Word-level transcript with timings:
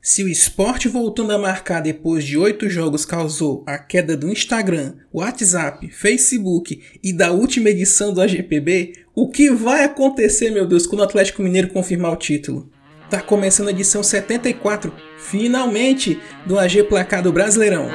Se 0.00 0.22
o 0.22 0.28
esporte 0.28 0.88
voltando 0.88 1.32
a 1.32 1.38
marcar 1.38 1.80
depois 1.80 2.24
de 2.24 2.38
oito 2.38 2.68
jogos 2.70 3.04
causou 3.04 3.64
a 3.66 3.76
queda 3.76 4.16
do 4.16 4.30
Instagram, 4.30 4.94
WhatsApp, 5.12 5.90
Facebook 5.90 6.80
e 7.02 7.12
da 7.12 7.32
última 7.32 7.70
edição 7.70 8.14
do 8.14 8.20
AGPB, 8.20 8.92
o 9.12 9.28
que 9.28 9.50
vai 9.50 9.84
acontecer, 9.84 10.50
meu 10.50 10.66
Deus, 10.66 10.86
quando 10.86 11.00
o 11.00 11.04
Atlético 11.04 11.42
Mineiro 11.42 11.68
confirmar 11.68 12.12
o 12.12 12.16
título? 12.16 12.70
Tá 13.10 13.20
começando 13.20 13.68
a 13.68 13.72
edição 13.72 14.02
74, 14.02 14.94
finalmente, 15.18 16.20
do 16.46 16.58
AG 16.58 16.84
Placar 16.84 17.22
do 17.22 17.32
Brasileirão. 17.32 17.90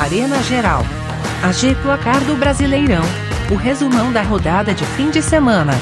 Arena 0.00 0.42
Geral. 0.42 0.82
AG 1.44 1.76
Placar 1.80 2.24
do 2.24 2.34
Brasileirão. 2.34 3.02
O 3.52 3.54
resumão 3.54 4.12
da 4.12 4.22
rodada 4.22 4.74
de 4.74 4.84
fim 4.84 5.10
de 5.10 5.22
semana. 5.22 5.72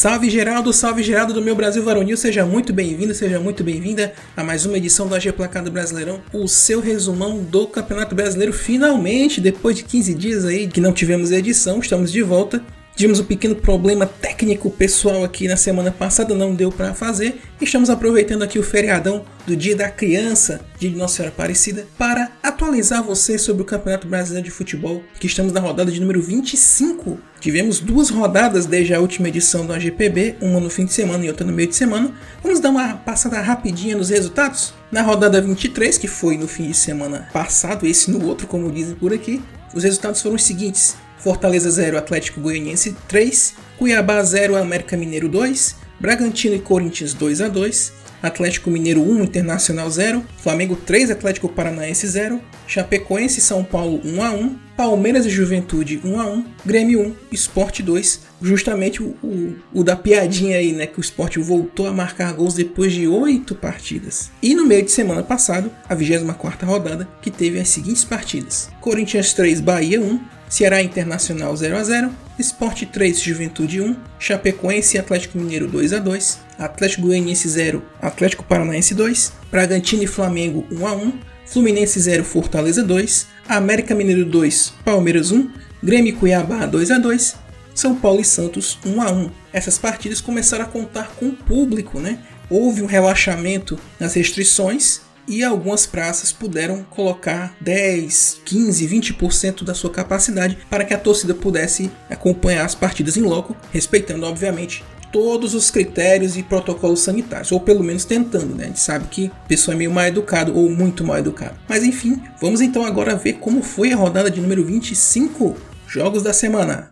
Salve 0.00 0.30
Geraldo, 0.30 0.72
salve 0.72 1.02
Geraldo 1.02 1.34
do 1.34 1.42
meu 1.42 1.54
Brasil 1.54 1.82
Varonil, 1.82 2.16
seja 2.16 2.46
muito 2.46 2.72
bem-vindo, 2.72 3.12
seja 3.12 3.38
muito 3.38 3.62
bem-vinda 3.62 4.14
a 4.34 4.42
mais 4.42 4.64
uma 4.64 4.78
edição 4.78 5.06
do 5.06 5.14
AG 5.14 5.30
Placar 5.32 5.62
do 5.62 5.70
Brasileirão, 5.70 6.22
o 6.32 6.48
seu 6.48 6.80
resumão 6.80 7.42
do 7.42 7.66
Campeonato 7.66 8.14
Brasileiro. 8.14 8.50
Finalmente, 8.50 9.42
depois 9.42 9.76
de 9.76 9.82
15 9.84 10.14
dias 10.14 10.46
aí 10.46 10.68
que 10.68 10.80
não 10.80 10.94
tivemos 10.94 11.30
edição, 11.30 11.80
estamos 11.80 12.10
de 12.10 12.22
volta 12.22 12.64
Tivemos 13.00 13.18
um 13.18 13.24
pequeno 13.24 13.56
problema 13.56 14.04
técnico 14.04 14.70
pessoal 14.70 15.24
aqui 15.24 15.48
na 15.48 15.56
semana 15.56 15.90
passada, 15.90 16.34
não 16.34 16.54
deu 16.54 16.70
para 16.70 16.92
fazer. 16.92 17.40
Estamos 17.58 17.88
aproveitando 17.88 18.42
aqui 18.42 18.58
o 18.58 18.62
feriadão 18.62 19.24
do 19.50 19.56
Dia 19.56 19.74
da 19.74 19.90
Criança, 19.90 20.60
de 20.78 20.90
Nossa 20.90 21.16
Senhora 21.16 21.34
Aparecida, 21.34 21.84
para 21.98 22.30
atualizar 22.40 23.02
você 23.02 23.36
sobre 23.36 23.62
o 23.62 23.64
Campeonato 23.64 24.06
Brasileiro 24.06 24.44
de 24.44 24.50
Futebol, 24.52 25.02
que 25.18 25.26
estamos 25.26 25.52
na 25.52 25.58
rodada 25.58 25.90
de 25.90 26.00
número 26.00 26.22
25. 26.22 27.18
Tivemos 27.40 27.80
duas 27.80 28.10
rodadas 28.10 28.64
desde 28.64 28.94
a 28.94 29.00
última 29.00 29.28
edição 29.28 29.66
do 29.66 29.72
AGPB, 29.72 30.36
uma 30.40 30.60
no 30.60 30.70
fim 30.70 30.84
de 30.84 30.92
semana 30.92 31.24
e 31.24 31.28
outra 31.28 31.44
no 31.44 31.52
meio 31.52 31.68
de 31.68 31.74
semana. 31.74 32.14
Vamos 32.40 32.60
dar 32.60 32.70
uma 32.70 32.94
passada 32.94 33.40
rapidinha 33.40 33.96
nos 33.96 34.10
resultados? 34.10 34.72
Na 34.92 35.02
rodada 35.02 35.42
23, 35.42 35.98
que 35.98 36.06
foi 36.06 36.36
no 36.36 36.46
fim 36.46 36.68
de 36.68 36.76
semana 36.76 37.28
passado, 37.32 37.88
esse 37.88 38.08
no 38.08 38.24
outro, 38.28 38.46
como 38.46 38.70
dizem 38.70 38.94
por 38.94 39.12
aqui, 39.12 39.42
os 39.74 39.82
resultados 39.82 40.22
foram 40.22 40.36
os 40.36 40.44
seguintes: 40.44 40.94
Fortaleza 41.18 41.68
0, 41.68 41.98
Atlético 41.98 42.40
Goianiense 42.40 42.96
3, 43.08 43.54
Cuiabá 43.76 44.22
0, 44.22 44.54
América 44.54 44.96
Mineiro 44.96 45.28
2, 45.28 45.74
Bragantino 45.98 46.54
e 46.54 46.60
Corinthians 46.60 47.12
2 47.14 47.40
a 47.40 47.48
2, 47.48 48.00
Atlético 48.22 48.70
Mineiro 48.70 49.00
1, 49.02 49.24
Internacional 49.24 49.90
0, 49.90 50.24
Flamengo 50.36 50.76
3, 50.76 51.10
Atlético 51.10 51.48
Paranaense 51.48 52.06
0, 52.06 52.40
Chapecoense 52.66 53.38
e 53.38 53.42
São 53.42 53.64
Paulo 53.64 54.00
1 54.04 54.22
a 54.22 54.30
1, 54.32 54.58
Palmeiras 54.76 55.26
e 55.26 55.30
Juventude 55.30 56.00
1 56.02 56.20
a 56.20 56.26
1, 56.26 56.44
Grêmio 56.64 57.00
1, 57.00 57.14
Esporte 57.32 57.82
2, 57.82 58.20
justamente 58.40 59.02
o, 59.02 59.08
o, 59.22 59.56
o, 59.74 59.84
da 59.84 59.94
piadinha 59.94 60.56
aí, 60.56 60.72
né, 60.72 60.86
que 60.86 60.98
o 60.98 61.00
Esporte 61.00 61.38
voltou 61.38 61.86
a 61.86 61.92
marcar 61.92 62.32
gols 62.32 62.54
depois 62.54 62.92
de 62.92 63.06
8 63.06 63.54
partidas. 63.56 64.30
E 64.42 64.54
no 64.54 64.66
meio 64.66 64.82
de 64.82 64.90
semana 64.90 65.22
passado, 65.22 65.70
a 65.88 65.94
24ª 65.94 66.64
rodada, 66.64 67.08
que 67.20 67.30
teve 67.30 67.60
as 67.60 67.68
seguintes 67.68 68.04
partidas: 68.04 68.70
Corinthians 68.80 69.34
3, 69.34 69.60
Bahia 69.60 70.00
1, 70.00 70.20
Ceará 70.48 70.82
Internacional 70.82 71.54
0 71.54 71.76
a 71.76 71.84
0, 71.84 72.10
Sport 72.38 72.86
3 72.86 73.20
Juventude 73.20 73.80
1, 73.80 73.96
Chapecoense 74.18 74.96
e 74.96 75.00
Atlético 75.00 75.38
Mineiro 75.38 75.68
2 75.68 75.92
a 75.92 75.98
2, 75.98 76.40
Atlético 76.60 77.06
Goianiense 77.06 77.48
0, 77.48 77.82
Atlético 78.00 78.44
Paranaense 78.44 78.94
2, 78.94 79.32
Bragantino 79.50 80.02
e 80.02 80.06
Flamengo 80.06 80.66
1 80.70 80.86
a 80.86 80.92
1, 80.92 81.12
Fluminense 81.46 81.98
0 81.98 82.22
Fortaleza 82.22 82.82
2, 82.82 83.26
América 83.48 83.94
Mineiro 83.94 84.26
2, 84.26 84.74
Palmeiras 84.84 85.32
1, 85.32 85.50
Grêmio 85.82 86.14
Cuiabá 86.16 86.66
2 86.66 86.90
a 86.90 86.98
2, 86.98 87.36
São 87.74 87.96
Paulo 87.96 88.20
e 88.20 88.24
Santos 88.24 88.78
1 88.84 89.00
a 89.00 89.10
1. 89.10 89.30
Essas 89.52 89.78
partidas 89.78 90.20
começaram 90.20 90.64
a 90.64 90.68
contar 90.68 91.10
com 91.16 91.28
o 91.28 91.32
público, 91.32 91.98
né? 91.98 92.18
Houve 92.50 92.82
um 92.82 92.86
relaxamento 92.86 93.78
nas 93.98 94.14
restrições 94.14 95.00
e 95.26 95.42
algumas 95.42 95.86
praças 95.86 96.32
puderam 96.32 96.84
colocar 96.84 97.54
10, 97.60 98.42
15, 98.44 98.88
20% 98.88 99.64
da 99.64 99.74
sua 99.74 99.90
capacidade 99.90 100.58
para 100.68 100.84
que 100.84 100.92
a 100.92 100.98
torcida 100.98 101.32
pudesse 101.32 101.90
acompanhar 102.10 102.64
as 102.64 102.74
partidas 102.74 103.16
em 103.16 103.22
loco, 103.22 103.56
respeitando, 103.72 104.26
obviamente, 104.26 104.84
todos 105.12 105.54
os 105.54 105.70
critérios 105.70 106.36
e 106.36 106.42
protocolos 106.42 107.00
sanitários, 107.00 107.52
ou 107.52 107.60
pelo 107.60 107.84
menos 107.84 108.04
tentando, 108.04 108.54
né? 108.54 108.64
A 108.64 108.66
gente 108.68 108.80
sabe 108.80 109.06
que 109.08 109.30
a 109.44 109.48
pessoa 109.48 109.74
é 109.74 109.78
meio 109.78 109.90
mal 109.90 110.04
educado 110.04 110.56
ou 110.56 110.70
muito 110.70 111.04
mal 111.04 111.18
educado. 111.18 111.56
Mas 111.68 111.82
enfim, 111.82 112.20
vamos 112.40 112.60
então 112.60 112.84
agora 112.84 113.16
ver 113.16 113.34
como 113.34 113.62
foi 113.62 113.92
a 113.92 113.96
rodada 113.96 114.30
de 114.30 114.40
número 114.40 114.64
25, 114.64 115.56
jogos 115.86 116.22
da 116.22 116.32
semana. 116.32 116.90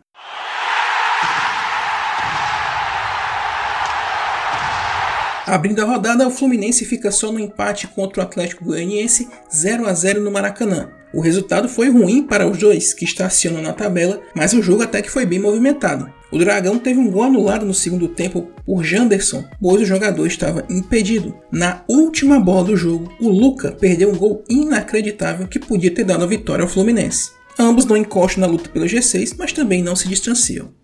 Abrindo 5.46 5.80
a 5.80 5.86
rodada, 5.86 6.28
o 6.28 6.30
Fluminense 6.30 6.84
fica 6.84 7.10
só 7.10 7.32
no 7.32 7.40
empate 7.40 7.86
contra 7.86 8.20
o 8.20 8.26
Atlético 8.26 8.66
Goianiense 8.66 9.26
0 9.50 9.86
a 9.86 9.94
0 9.94 10.20
no 10.20 10.30
Maracanã. 10.30 10.97
O 11.12 11.20
resultado 11.20 11.68
foi 11.68 11.90
ruim 11.90 12.22
para 12.22 12.46
os 12.46 12.58
dois, 12.58 12.92
que 12.92 13.04
estacionam 13.04 13.62
na 13.62 13.72
tabela, 13.72 14.20
mas 14.34 14.52
o 14.52 14.62
jogo 14.62 14.82
até 14.82 15.00
que 15.00 15.10
foi 15.10 15.24
bem 15.24 15.38
movimentado. 15.38 16.10
O 16.30 16.38
Dragão 16.38 16.78
teve 16.78 17.00
um 17.00 17.10
gol 17.10 17.22
anulado 17.22 17.64
no 17.64 17.72
segundo 17.72 18.08
tempo 18.08 18.48
por 18.66 18.84
Janderson, 18.84 19.44
pois 19.60 19.80
o 19.80 19.86
jogador 19.86 20.26
estava 20.26 20.66
impedido. 20.68 21.34
Na 21.50 21.82
última 21.88 22.38
bola 22.38 22.64
do 22.64 22.76
jogo, 22.76 23.10
o 23.18 23.30
Luca 23.30 23.72
perdeu 23.72 24.10
um 24.10 24.16
gol 24.16 24.44
inacreditável 24.48 25.48
que 25.48 25.58
podia 25.58 25.90
ter 25.90 26.04
dado 26.04 26.24
a 26.24 26.26
vitória 26.26 26.62
ao 26.62 26.68
Fluminense. 26.68 27.30
Ambos 27.58 27.86
não 27.86 27.96
encostam 27.96 28.42
na 28.42 28.46
luta 28.46 28.68
pelo 28.68 28.84
G6, 28.84 29.34
mas 29.38 29.52
também 29.52 29.82
não 29.82 29.96
se 29.96 30.06
distanciam. 30.06 30.77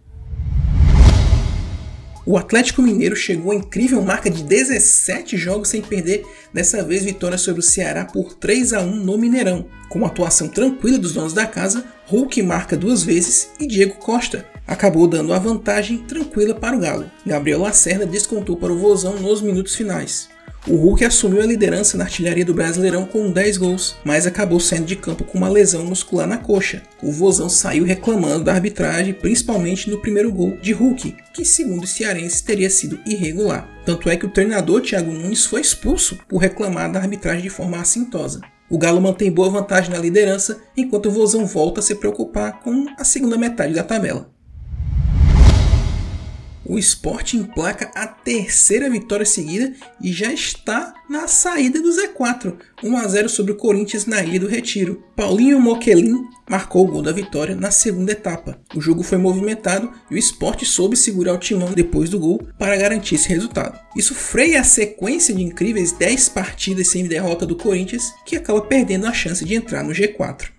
O 2.26 2.38
Atlético 2.38 2.80
Mineiro 2.80 3.14
chegou 3.14 3.52
à 3.52 3.54
incrível 3.54 4.00
marca 4.00 4.30
de 4.30 4.42
17 4.42 5.36
jogos 5.36 5.68
sem 5.68 5.82
perder, 5.82 6.24
dessa 6.52 6.82
vez 6.82 7.04
vitória 7.04 7.36
sobre 7.36 7.60
o 7.60 7.62
Ceará 7.62 8.06
por 8.06 8.32
3 8.34 8.72
a 8.72 8.80
1 8.80 8.96
no 8.96 9.18
Mineirão. 9.18 9.66
Com 9.90 9.98
uma 9.98 10.08
atuação 10.08 10.48
tranquila 10.48 10.98
dos 10.98 11.12
donos 11.12 11.34
da 11.34 11.46
casa, 11.46 11.84
Hulk 12.06 12.42
marca 12.42 12.78
duas 12.78 13.02
vezes 13.02 13.50
e 13.60 13.66
Diego 13.66 13.96
Costa 13.96 14.46
acabou 14.66 15.06
dando 15.06 15.34
a 15.34 15.38
vantagem 15.38 15.98
tranquila 15.98 16.54
para 16.54 16.76
o 16.76 16.80
Galo. 16.80 17.10
Gabriel 17.26 17.60
Lacerda 17.60 18.06
descontou 18.06 18.56
para 18.56 18.72
o 18.72 18.78
Vozão 18.78 19.20
nos 19.20 19.42
minutos 19.42 19.74
finais. 19.74 20.33
O 20.66 20.76
Hulk 20.76 21.04
assumiu 21.04 21.42
a 21.42 21.46
liderança 21.46 21.98
na 21.98 22.04
artilharia 22.04 22.44
do 22.44 22.54
Brasileirão 22.54 23.04
com 23.04 23.30
10 23.30 23.58
gols, 23.58 23.96
mas 24.02 24.26
acabou 24.26 24.58
saindo 24.58 24.86
de 24.86 24.96
campo 24.96 25.22
com 25.22 25.36
uma 25.36 25.48
lesão 25.48 25.84
muscular 25.84 26.26
na 26.26 26.38
coxa. 26.38 26.82
O 27.02 27.12
Vozão 27.12 27.50
saiu 27.50 27.84
reclamando 27.84 28.44
da 28.44 28.54
arbitragem, 28.54 29.12
principalmente 29.12 29.90
no 29.90 30.00
primeiro 30.00 30.32
gol 30.32 30.56
de 30.62 30.72
Hulk, 30.72 31.16
que 31.34 31.44
segundo 31.44 31.84
os 31.84 31.90
cearenses 31.90 32.40
teria 32.40 32.70
sido 32.70 32.98
irregular. 33.04 33.68
Tanto 33.84 34.08
é 34.08 34.16
que 34.16 34.24
o 34.24 34.30
treinador 34.30 34.80
Thiago 34.80 35.12
Nunes 35.12 35.44
foi 35.44 35.60
expulso 35.60 36.18
por 36.26 36.38
reclamar 36.38 36.90
da 36.90 36.98
arbitragem 36.98 37.42
de 37.42 37.50
forma 37.50 37.78
assintosa. 37.78 38.40
O 38.70 38.78
Galo 38.78 39.02
mantém 39.02 39.30
boa 39.30 39.50
vantagem 39.50 39.90
na 39.90 39.98
liderança, 39.98 40.62
enquanto 40.74 41.06
o 41.06 41.12
Vozão 41.12 41.44
volta 41.44 41.80
a 41.80 41.82
se 41.82 41.94
preocupar 41.94 42.62
com 42.62 42.86
a 42.98 43.04
segunda 43.04 43.36
metade 43.36 43.74
da 43.74 43.84
tabela 43.84 44.33
o 46.74 46.78
esporte 46.78 47.36
emplaca 47.36 47.92
a 47.94 48.04
terceira 48.04 48.90
vitória 48.90 49.24
seguida 49.24 49.72
e 50.02 50.12
já 50.12 50.32
está 50.32 50.92
na 51.08 51.28
saída 51.28 51.80
do 51.80 51.88
Z4, 51.88 52.52
1 52.82 52.96
a 52.96 53.06
0 53.06 53.28
sobre 53.28 53.52
o 53.52 53.56
Corinthians 53.56 54.06
na 54.06 54.20
Ilha 54.24 54.40
do 54.40 54.48
Retiro. 54.48 55.00
Paulinho 55.14 55.60
Moquelin 55.60 56.24
marcou 56.50 56.84
o 56.84 56.90
gol 56.90 57.00
da 57.00 57.12
vitória 57.12 57.54
na 57.54 57.70
segunda 57.70 58.10
etapa. 58.10 58.58
O 58.74 58.80
jogo 58.80 59.04
foi 59.04 59.18
movimentado 59.18 59.88
e 60.10 60.16
o 60.16 60.18
esporte 60.18 60.66
soube 60.66 60.96
segurar 60.96 61.34
o 61.34 61.38
timão 61.38 61.72
depois 61.72 62.10
do 62.10 62.18
gol 62.18 62.44
para 62.58 62.76
garantir 62.76 63.14
esse 63.14 63.28
resultado. 63.28 63.78
Isso 63.96 64.12
freia 64.12 64.60
a 64.60 64.64
sequência 64.64 65.32
de 65.32 65.44
incríveis 65.44 65.92
10 65.92 66.30
partidas 66.30 66.88
sem 66.88 67.06
derrota 67.06 67.46
do 67.46 67.54
Corinthians, 67.54 68.12
que 68.26 68.34
acaba 68.34 68.60
perdendo 68.60 69.06
a 69.06 69.12
chance 69.12 69.44
de 69.44 69.54
entrar 69.54 69.84
no 69.84 69.92
G4 69.92 70.54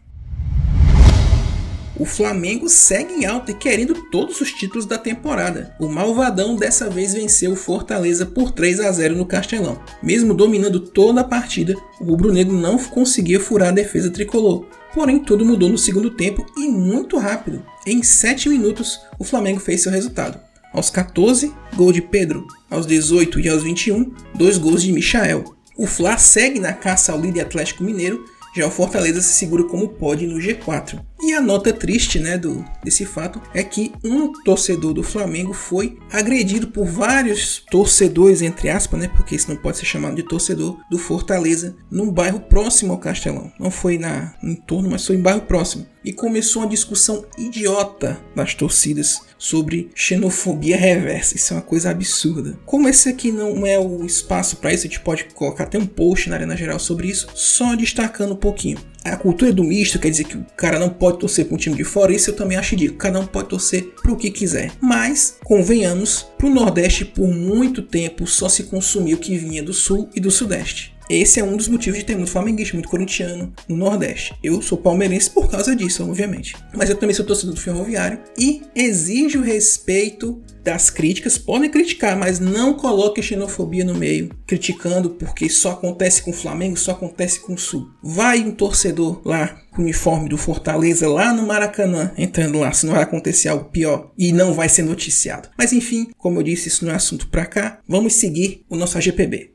o 1.98 2.06
Flamengo 2.06 2.68
segue 2.68 3.14
em 3.14 3.26
alta 3.26 3.52
e 3.52 3.56
querendo 3.56 3.94
todos 4.10 4.42
os 4.42 4.52
títulos 4.52 4.86
da 4.86 4.98
temporada. 4.98 5.74
O 5.80 5.88
Malvadão 5.88 6.56
dessa 6.56 6.90
vez 6.90 7.14
venceu 7.14 7.54
o 7.54 7.56
Fortaleza 7.56 8.26
por 8.26 8.52
3 8.52 8.82
a 8.82 8.92
0 8.92 9.16
no 9.16 9.26
Castelão. 9.26 9.80
Mesmo 10.04 10.34
dominando 10.34 10.80
toda 10.80 11.22
a 11.22 11.24
partida, 11.24 11.74
o 12.00 12.04
rubro-negro 12.04 12.56
não 12.56 12.78
conseguia 12.78 13.40
furar 13.40 13.70
a 13.70 13.74
defesa 13.74 14.10
tricolor. 14.10 14.66
Porém, 14.94 15.20
tudo 15.20 15.46
mudou 15.46 15.70
no 15.70 15.78
segundo 15.78 16.10
tempo 16.10 16.46
e 16.58 16.68
muito 16.68 17.18
rápido. 17.18 17.64
Em 17.86 18.02
7 18.02 18.50
minutos, 18.50 19.00
o 19.20 19.24
Flamengo 19.24 19.60
fez 19.60 19.82
seu 19.82 19.92
resultado. 19.92 20.40
Aos 20.74 20.90
14, 20.90 21.54
gol 21.76 21.92
de 21.92 22.02
Pedro. 22.02 22.46
Aos 22.70 22.86
18 22.86 23.40
e 23.40 23.50
aos 23.50 23.64
21, 23.64 24.14
dois 24.34 24.58
gols 24.58 24.84
de 24.84 24.92
Michael. 24.92 25.56
O 25.78 25.88
Fla 25.88 26.18
segue 26.18 26.60
na 26.60 26.74
caça 26.74 27.12
ao 27.12 27.20
líder 27.20 27.42
Atlético 27.42 27.84
Mineiro, 27.84 28.24
já 28.56 28.66
o 28.66 28.72
Fortaleza 28.72 29.22
se 29.22 29.34
segura 29.34 29.66
como 29.66 29.90
pode 29.90 30.26
no 30.26 30.40
G4. 30.40 30.98
A 31.36 31.42
nota 31.42 31.74
triste 31.74 32.18
né, 32.18 32.38
do, 32.38 32.64
desse 32.82 33.06
fato 33.06 33.42
é 33.54 33.62
que 33.62 33.92
um 34.02 34.32
torcedor 34.44 34.94
do 34.94 35.04
Flamengo 35.04 35.52
foi 35.52 36.00
agredido 36.10 36.68
por 36.68 36.86
vários 36.86 37.62
torcedores, 37.70 38.42
entre 38.42 38.70
aspas, 38.70 39.02
né, 39.02 39.10
porque 39.10 39.36
isso 39.36 39.50
não 39.50 39.58
pode 39.58 39.78
ser 39.78 39.86
chamado 39.86 40.16
de 40.16 40.24
torcedor, 40.24 40.80
do 40.90 40.98
Fortaleza, 40.98 41.76
num 41.92 42.10
bairro 42.10 42.40
próximo 42.40 42.94
ao 42.94 43.00
Castelão. 43.00 43.52
Não 43.60 43.70
foi 43.70 43.98
na, 43.98 44.34
no 44.42 44.50
entorno, 44.50 44.90
mas 44.90 45.06
foi 45.06 45.18
em 45.18 45.22
bairro 45.22 45.42
próximo. 45.42 45.86
E 46.06 46.14
começou 46.14 46.62
uma 46.62 46.70
discussão 46.70 47.26
idiota 47.36 48.22
das 48.36 48.54
torcidas 48.54 49.22
sobre 49.40 49.90
xenofobia 49.96 50.78
reversa. 50.78 51.36
Isso 51.36 51.52
é 51.52 51.58
uma 51.58 51.64
coisa 51.64 51.90
absurda. 51.90 52.58
Como 52.64 52.88
esse 52.88 53.10
aqui 53.10 53.32
não 53.32 53.66
é 53.66 53.80
o 53.80 54.06
espaço 54.06 54.58
para 54.58 54.72
isso, 54.72 54.86
a 54.86 54.90
gente 54.90 55.00
pode 55.00 55.26
colocar 55.34 55.64
até 55.64 55.80
um 55.80 55.86
post 55.88 56.30
na 56.30 56.36
Arena 56.36 56.56
Geral 56.56 56.78
sobre 56.78 57.08
isso, 57.08 57.28
só 57.34 57.76
destacando 57.76 58.34
um 58.34 58.38
pouquinho. 58.38 58.78
A 59.04 59.18
cultura 59.18 59.54
do 59.54 59.64
misto 59.64 60.00
quer 60.00 60.10
dizer 60.10 60.24
que 60.24 60.38
o 60.38 60.46
cara 60.56 60.80
não 60.80 60.90
pode 60.90 61.20
torcer 61.20 61.46
para 61.46 61.56
um 61.56 61.60
time 61.60 61.76
de 61.76 61.84
fora, 61.84 62.14
isso 62.14 62.30
eu 62.30 62.36
também 62.36 62.58
acho 62.58 62.72
ridículo. 62.72 62.98
Cada 63.00 63.20
um 63.20 63.26
pode 63.26 63.50
torcer 63.50 63.94
para 64.02 64.12
o 64.12 64.18
que 64.18 64.32
quiser. 64.32 64.72
Mas, 64.82 65.38
convenhamos, 65.44 66.26
para 66.38 66.48
o 66.48 66.54
Nordeste 66.54 67.06
por 67.06 67.28
muito 67.28 67.82
tempo 67.82 68.26
só 68.26 68.50
se 68.50 68.64
consumiu 68.64 69.18
o 69.18 69.20
que 69.20 69.38
vinha 69.38 69.62
do 69.62 69.74
Sul 69.74 70.10
e 70.16 70.20
do 70.20 70.32
Sudeste. 70.32 70.95
Esse 71.10 71.40
é 71.40 71.44
um 71.44 71.56
dos 71.56 71.68
motivos 71.68 72.00
de 72.00 72.06
ter 72.06 72.16
muito 72.16 72.32
flamenguista, 72.32 72.76
muito 72.76 72.90
corintiano 72.90 73.54
no 73.68 73.76
Nordeste. 73.76 74.34
Eu 74.44 74.62
sou 74.62 74.78
palmeirense 74.78 75.30
por 75.30 75.50
causa 75.50 75.76
disso, 75.76 76.04
obviamente. 76.04 76.56
Mas 76.74 76.90
eu 76.90 76.96
também 76.96 77.16
sou 77.16 77.26
torcedor 77.26 77.54
do 77.54 77.62
Ferroviário 77.62 78.20
e 78.38 78.64
exijo 78.76 79.42
respeito 79.42 80.42
das 80.64 80.90
críticas. 80.90 81.38
Podem 81.38 81.70
criticar, 81.70 82.18
mas 82.18 82.40
não 82.40 82.74
coloque 82.74 83.22
xenofobia 83.22 83.86
no 83.86 83.94
meio, 83.94 84.32
criticando 84.48 85.12
porque 85.12 85.48
só 85.48 85.72
acontece 85.72 86.24
com 86.24 86.32
o 86.32 86.34
Flamengo, 86.34 86.76
só 86.76 86.92
acontece 86.92 87.40
com 87.40 87.54
o 87.54 87.58
Sul. 87.58 87.88
Vai 88.02 88.40
um 88.40 88.52
torcedor 88.52 89.22
lá 89.24 89.62
com 89.72 89.82
o 89.82 89.86
uniforme 89.86 90.28
do 90.28 90.38
Fortaleza 90.38 91.08
lá 91.08 91.32
no 91.32 91.46
Maracanã, 91.46 92.12
entrando 92.18 92.60
lá, 92.60 92.72
se 92.72 92.86
não 92.86 92.94
vai 92.94 93.04
acontecer 93.04 93.50
algo 93.50 93.66
pior 93.66 94.12
e 94.18 94.32
não 94.32 94.54
vai 94.54 94.68
ser 94.68 94.82
noticiado. 94.82 95.50
Mas 95.58 95.72
enfim, 95.72 96.08
como 96.18 96.40
eu 96.40 96.44
disse, 96.44 96.68
isso 96.68 96.84
não 96.84 96.94
é 96.94 96.96
assunto 96.96 97.28
para 97.28 97.46
cá. 97.46 97.80
Vamos 97.88 98.14
seguir 98.14 98.66
o 98.68 98.76
nosso 98.76 98.98
AGPB. 98.98 99.55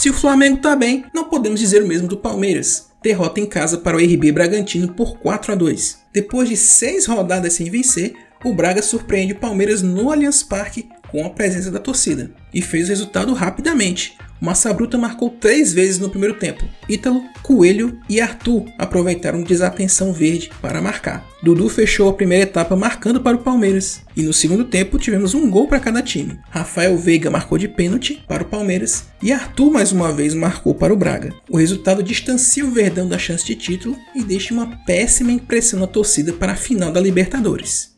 Se 0.00 0.08
o 0.08 0.14
Flamengo 0.14 0.56
está 0.56 0.74
bem, 0.74 1.04
não 1.12 1.24
podemos 1.24 1.60
dizer 1.60 1.82
o 1.82 1.86
mesmo 1.86 2.08
do 2.08 2.16
Palmeiras. 2.16 2.88
Derrota 3.02 3.38
em 3.38 3.44
casa 3.44 3.76
para 3.76 3.98
o 3.98 4.00
RB 4.00 4.32
Bragantino 4.32 4.94
por 4.94 5.18
4 5.18 5.52
a 5.52 5.54
2. 5.54 5.98
Depois 6.10 6.48
de 6.48 6.56
seis 6.56 7.04
rodadas 7.04 7.52
sem 7.52 7.68
vencer, 7.68 8.14
o 8.42 8.54
Braga 8.54 8.80
surpreende 8.80 9.34
o 9.34 9.38
Palmeiras 9.38 9.82
no 9.82 10.10
Allianz 10.10 10.42
Parque 10.42 10.88
com 11.10 11.26
a 11.26 11.28
presença 11.28 11.70
da 11.70 11.78
torcida 11.78 12.30
e 12.54 12.62
fez 12.62 12.86
o 12.86 12.88
resultado 12.88 13.34
rapidamente, 13.34 14.16
Massa 14.40 14.72
Bruta 14.72 14.96
marcou 14.96 15.28
três 15.28 15.72
vezes 15.72 15.98
no 15.98 16.08
primeiro 16.08 16.34
tempo. 16.34 16.64
Ítalo, 16.88 17.22
Coelho 17.42 18.00
e 18.08 18.20
Arthur 18.20 18.64
aproveitaram 18.78 19.42
desatenção 19.42 20.12
verde 20.12 20.50
para 20.62 20.80
marcar. 20.80 21.28
Dudu 21.42 21.68
fechou 21.68 22.08
a 22.08 22.12
primeira 22.12 22.44
etapa 22.44 22.74
marcando 22.74 23.20
para 23.20 23.36
o 23.36 23.42
Palmeiras. 23.42 24.02
E 24.16 24.22
no 24.22 24.32
segundo 24.32 24.64
tempo 24.64 24.98
tivemos 24.98 25.34
um 25.34 25.50
gol 25.50 25.68
para 25.68 25.80
cada 25.80 26.02
time. 26.02 26.38
Rafael 26.50 26.96
Veiga 26.96 27.30
marcou 27.30 27.58
de 27.58 27.68
pênalti 27.68 28.22
para 28.26 28.42
o 28.42 28.46
Palmeiras 28.46 29.06
e 29.22 29.32
Arthur 29.32 29.70
mais 29.70 29.92
uma 29.92 30.12
vez 30.12 30.34
marcou 30.34 30.74
para 30.74 30.92
o 30.92 30.96
Braga. 30.96 31.34
O 31.48 31.56
resultado 31.56 32.02
distancia 32.02 32.64
o 32.64 32.70
Verdão 32.70 33.08
da 33.08 33.18
chance 33.18 33.44
de 33.44 33.54
título 33.54 33.96
e 34.14 34.22
deixa 34.22 34.54
uma 34.54 34.78
péssima 34.84 35.32
impressão 35.32 35.78
na 35.78 35.86
torcida 35.86 36.32
para 36.32 36.52
a 36.52 36.56
final 36.56 36.90
da 36.90 37.00
Libertadores. 37.00 37.89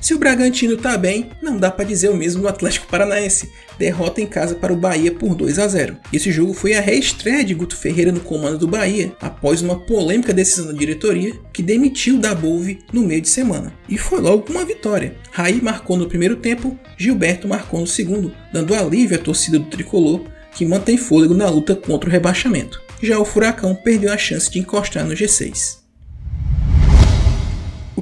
Se 0.00 0.14
o 0.14 0.18
Bragantino 0.18 0.76
tá 0.76 0.96
bem, 0.96 1.30
não 1.42 1.56
dá 1.56 1.70
para 1.70 1.84
dizer 1.84 2.08
o 2.08 2.16
mesmo 2.16 2.42
do 2.42 2.48
Atlético 2.48 2.86
Paranaense. 2.86 3.50
Derrota 3.78 4.20
em 4.20 4.26
casa 4.26 4.54
para 4.54 4.72
o 4.72 4.76
Bahia 4.76 5.10
por 5.10 5.34
2 5.34 5.58
a 5.58 5.66
0. 5.66 5.96
Esse 6.12 6.30
jogo 6.30 6.54
foi 6.54 6.74
a 6.74 6.80
reestreia 6.80 7.44
de 7.44 7.52
Guto 7.52 7.76
Ferreira 7.76 8.12
no 8.12 8.20
comando 8.20 8.58
do 8.58 8.68
Bahia, 8.68 9.12
após 9.20 9.60
uma 9.60 9.78
polêmica 9.78 10.32
decisão 10.32 10.66
da 10.66 10.72
diretoria 10.72 11.34
que 11.52 11.62
demitiu 11.62 12.18
da 12.18 12.34
Bolve 12.34 12.78
no 12.92 13.02
meio 13.02 13.20
de 13.20 13.28
semana. 13.28 13.72
E 13.88 13.98
foi 13.98 14.20
logo 14.20 14.50
uma 14.50 14.64
vitória. 14.64 15.16
Raí 15.32 15.60
marcou 15.60 15.96
no 15.96 16.08
primeiro 16.08 16.36
tempo, 16.36 16.78
Gilberto 16.96 17.48
marcou 17.48 17.80
no 17.80 17.86
segundo, 17.86 18.32
dando 18.52 18.74
alívio 18.74 19.18
à 19.18 19.20
torcida 19.20 19.58
do 19.58 19.66
tricolor, 19.66 20.22
que 20.54 20.64
mantém 20.64 20.96
fôlego 20.96 21.34
na 21.34 21.48
luta 21.48 21.74
contra 21.74 22.08
o 22.08 22.12
rebaixamento. 22.12 22.80
Já 23.02 23.18
o 23.18 23.24
Furacão 23.24 23.74
perdeu 23.74 24.12
a 24.12 24.18
chance 24.18 24.50
de 24.50 24.58
encostar 24.58 25.04
no 25.04 25.14
G6 25.14 25.77
o 25.77 25.77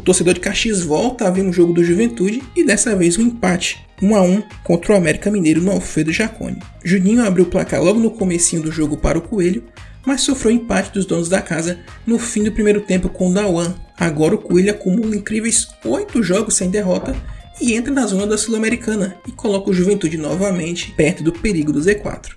torcedor 0.07 0.35
de 0.35 0.41
Caxias 0.41 0.83
volta 0.83 1.27
a 1.27 1.31
ver 1.31 1.43
um 1.43 1.53
jogo 1.53 1.73
do 1.73 1.83
Juventude 1.83 2.41
e 2.55 2.65
dessa 2.65 2.95
vez 2.95 3.19
um 3.19 3.23
empate, 3.23 3.85
1 4.01 4.15
a 4.15 4.23
1 4.23 4.43
contra 4.63 4.93
o 4.93 4.97
América 4.97 5.33
Mineiro 5.33 5.61
no 5.61 5.73
Alfredo 5.73 6.13
Jacone. 6.13 6.63
Juninho 6.85 7.25
abriu 7.25 7.45
o 7.45 7.49
placar 7.49 7.83
logo 7.83 7.99
no 7.99 8.13
comecinho 8.13 8.63
do 8.63 8.71
jogo 8.71 8.97
para 8.97 9.19
o 9.19 9.21
Coelho, 9.21 9.65
mas 10.07 10.21
sofreu 10.21 10.53
empate 10.53 10.93
dos 10.93 11.07
donos 11.07 11.29
da 11.29 11.43
casa 11.43 11.81
no 12.07 12.21
fim 12.21 12.45
do 12.45 12.53
primeiro 12.53 12.83
tempo 12.83 13.09
com 13.09 13.29
o 13.29 13.35
Dawan. 13.35 13.75
Agora 13.99 14.37
o 14.37 14.39
Coelho 14.39 14.71
acumula 14.71 15.17
incríveis 15.17 15.67
8 15.85 16.23
jogos 16.23 16.55
sem 16.55 16.71
derrota 16.71 17.17
e 17.61 17.75
entra 17.75 17.93
na 17.93 18.07
zona 18.07 18.29
da 18.29 18.39
Sul-Americana 18.39 19.17
e 19.27 19.33
coloca 19.33 19.71
o 19.71 19.75
Juventude 19.75 20.17
novamente 20.17 20.93
perto 20.93 21.25
do 21.25 21.33
perigo 21.33 21.73
do 21.73 21.81
Z4. 21.81 22.36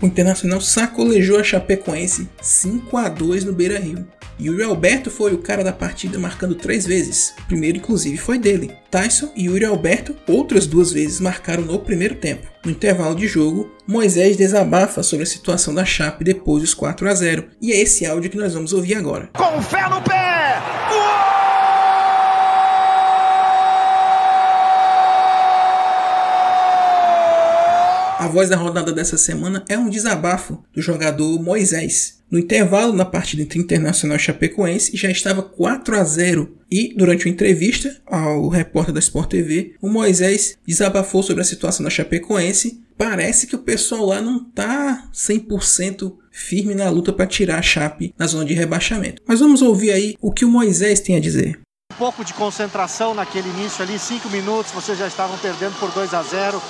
O 0.00 0.06
Internacional 0.06 0.60
sacolejou 0.60 1.38
a 1.38 1.44
Chapecoense 1.44 2.28
5 2.40 2.96
a 2.96 3.08
2 3.08 3.44
no 3.44 3.52
Beira-Rio. 3.52 4.06
Yuri 4.38 4.62
Alberto 4.64 5.10
foi 5.10 5.32
o 5.32 5.38
cara 5.38 5.64
da 5.64 5.72
partida 5.72 6.18
marcando 6.18 6.54
três 6.54 6.84
vezes. 6.84 7.32
O 7.38 7.46
primeiro, 7.46 7.78
inclusive, 7.78 8.18
foi 8.18 8.38
dele. 8.38 8.74
Tyson 8.90 9.32
e 9.34 9.46
Yuri 9.46 9.64
Alberto 9.64 10.14
outras 10.28 10.66
duas 10.66 10.92
vezes 10.92 11.20
marcaram 11.20 11.62
no 11.62 11.78
primeiro 11.78 12.16
tempo. 12.16 12.46
No 12.62 12.70
intervalo 12.70 13.14
de 13.14 13.26
jogo, 13.26 13.70
Moisés 13.86 14.36
desabafa 14.36 15.02
sobre 15.02 15.22
a 15.22 15.26
situação 15.26 15.74
da 15.74 15.86
Chape 15.86 16.22
depois 16.24 16.62
dos 16.62 16.74
4 16.74 17.08
a 17.08 17.14
0. 17.14 17.46
E 17.62 17.72
é 17.72 17.80
esse 17.80 18.04
áudio 18.04 18.30
que 18.30 18.36
nós 18.36 18.52
vamos 18.52 18.74
ouvir 18.74 18.96
agora. 18.96 19.30
Com 19.34 19.62
fé 19.62 19.88
no 19.88 20.02
pé! 20.02 20.35
A 28.26 28.28
voz 28.28 28.48
da 28.48 28.56
rodada 28.56 28.92
dessa 28.92 29.16
semana 29.16 29.64
é 29.68 29.78
um 29.78 29.88
desabafo 29.88 30.60
do 30.74 30.82
jogador 30.82 31.40
Moisés. 31.40 32.18
No 32.28 32.40
intervalo, 32.40 32.92
na 32.92 33.04
partida 33.04 33.40
entre 33.40 33.60
Internacional 33.60 34.16
e 34.16 34.20
Chapecoense, 34.20 34.96
já 34.96 35.08
estava 35.08 35.44
4 35.44 35.96
a 35.96 36.02
0 36.02 36.58
e, 36.68 36.92
durante 36.96 37.24
uma 37.24 37.30
entrevista 37.32 37.96
ao 38.04 38.48
repórter 38.48 38.92
da 38.92 38.98
Sport 38.98 39.30
TV, 39.30 39.74
o 39.80 39.88
Moisés 39.88 40.58
desabafou 40.66 41.22
sobre 41.22 41.42
a 41.42 41.46
situação 41.46 41.84
da 41.84 41.90
Chapecoense. 41.90 42.80
Parece 42.98 43.46
que 43.46 43.54
o 43.54 43.60
pessoal 43.60 44.06
lá 44.06 44.20
não 44.20 44.38
está 44.38 45.08
100% 45.14 46.12
firme 46.32 46.74
na 46.74 46.90
luta 46.90 47.12
para 47.12 47.28
tirar 47.28 47.60
a 47.60 47.62
Chape 47.62 48.12
da 48.18 48.26
zona 48.26 48.44
de 48.44 48.54
rebaixamento. 48.54 49.22
Mas 49.24 49.38
vamos 49.38 49.62
ouvir 49.62 49.92
aí 49.92 50.16
o 50.20 50.32
que 50.32 50.44
o 50.44 50.50
Moisés 50.50 50.98
tem 50.98 51.14
a 51.14 51.20
dizer. 51.20 51.60
Pouco 51.98 52.24
de 52.24 52.34
concentração 52.34 53.14
naquele 53.14 53.48
início 53.48 53.82
ali, 53.82 53.98
5 53.98 54.28
minutos, 54.28 54.70
vocês 54.72 54.98
já 54.98 55.06
estavam 55.06 55.38
perdendo 55.38 55.78
por 55.78 55.90
2 55.90 56.12
a 56.12 56.22
0 56.22 56.62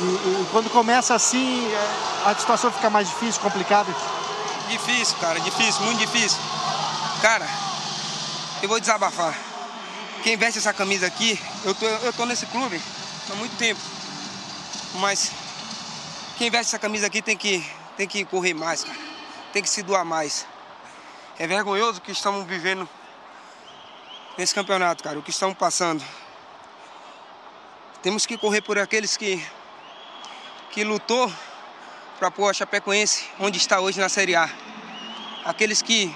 e, 0.00 0.04
e, 0.04 0.46
quando 0.50 0.68
começa 0.70 1.14
assim, 1.14 1.64
é, 1.72 2.28
a 2.28 2.34
situação 2.34 2.72
fica 2.72 2.90
mais 2.90 3.08
difícil, 3.08 3.40
complicada. 3.40 3.94
Difícil, 4.68 5.16
cara, 5.18 5.38
difícil, 5.38 5.82
muito 5.82 5.98
difícil. 5.98 6.38
Cara, 7.20 7.46
eu 8.60 8.68
vou 8.68 8.80
desabafar. 8.80 9.38
Quem 10.24 10.36
veste 10.36 10.58
essa 10.58 10.72
camisa 10.72 11.06
aqui, 11.06 11.40
eu 11.64 11.74
tô, 11.74 11.86
eu 11.86 12.12
tô 12.12 12.26
nesse 12.26 12.46
clube 12.46 12.80
há 13.30 13.34
muito 13.36 13.56
tempo. 13.56 13.80
Mas 14.94 15.30
quem 16.36 16.50
veste 16.50 16.68
essa 16.68 16.78
camisa 16.78 17.06
aqui 17.06 17.22
tem 17.22 17.36
que, 17.36 17.64
tem 17.96 18.08
que 18.08 18.24
correr 18.24 18.54
mais, 18.54 18.82
cara. 18.82 18.98
Tem 19.52 19.62
que 19.62 19.70
se 19.70 19.82
doar 19.82 20.04
mais. 20.04 20.44
É 21.38 21.46
vergonhoso 21.46 21.98
o 21.98 22.00
que 22.00 22.10
estamos 22.10 22.44
vivendo 22.46 22.88
nesse 24.36 24.54
campeonato, 24.54 25.02
cara, 25.02 25.18
o 25.18 25.22
que 25.22 25.30
estamos 25.30 25.56
passando. 25.56 26.02
Temos 28.02 28.26
que 28.26 28.36
correr 28.36 28.62
por 28.62 28.78
aqueles 28.78 29.16
que 29.16 29.44
que 30.70 30.84
lutou 30.84 31.30
para 32.18 32.30
pôr 32.30 32.48
a 32.48 32.52
Chapecoense 32.52 33.28
onde 33.38 33.58
está 33.58 33.78
hoje 33.80 34.00
na 34.00 34.08
Série 34.08 34.34
A. 34.34 34.48
Aqueles 35.44 35.82
que 35.82 36.14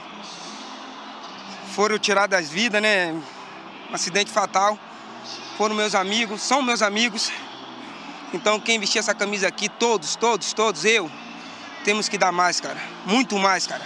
foram 1.74 1.98
tirados 1.98 2.30
das 2.30 2.48
vidas, 2.48 2.80
né? 2.80 3.12
Um 3.90 3.94
acidente 3.94 4.30
fatal. 4.30 4.78
Foram 5.58 5.74
meus 5.74 5.94
amigos, 5.94 6.40
são 6.40 6.62
meus 6.62 6.80
amigos. 6.80 7.30
Então 8.32 8.58
quem 8.58 8.80
vestir 8.80 8.98
essa 8.98 9.14
camisa 9.14 9.46
aqui, 9.46 9.68
todos, 9.68 10.16
todos, 10.16 10.52
todos, 10.52 10.84
eu, 10.84 11.10
temos 11.84 12.08
que 12.08 12.16
dar 12.16 12.32
mais, 12.32 12.60
cara. 12.60 12.80
Muito 13.04 13.38
mais, 13.38 13.66
cara. 13.66 13.84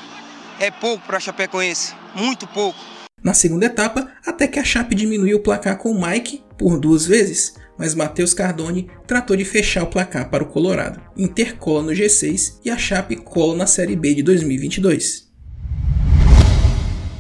É 0.59 0.71
pouco 0.71 1.05
para 1.07 1.19
Chapecoense, 1.19 1.95
muito 2.15 2.47
pouco. 2.47 2.79
Na 3.23 3.35
segunda 3.35 3.67
etapa, 3.67 4.11
até 4.25 4.47
que 4.47 4.59
a 4.59 4.65
Chape 4.65 4.95
diminuiu 4.95 5.37
o 5.37 5.43
placar 5.43 5.77
com 5.77 5.95
Mike 5.95 6.43
por 6.57 6.81
duas 6.81 7.05
vezes, 7.05 7.55
mas 7.77 7.95
Matheus 7.95 8.33
Cardone 8.33 8.91
tratou 9.07 9.37
de 9.37 9.45
fechar 9.45 9.83
o 9.83 9.89
placar 9.89 10.31
para 10.31 10.43
o 10.43 10.47
Colorado. 10.47 11.03
Inter 11.17 11.57
cola 11.57 11.83
no 11.83 11.93
G6 11.93 12.55
e 12.65 12.71
a 12.71 12.79
Chape 12.79 13.17
cola 13.17 13.55
na 13.55 13.67
Série 13.67 13.95
B 13.95 14.15
de 14.15 14.23
2022. 14.23 15.29